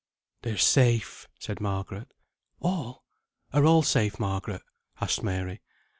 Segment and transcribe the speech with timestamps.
[0.41, 2.11] "They are safe," said Margaret.
[2.59, 3.05] "All?
[3.53, 4.63] Are all safe, Margaret?"
[4.99, 5.61] asked Mary.